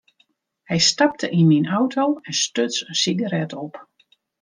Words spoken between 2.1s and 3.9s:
en stuts in sigaret op.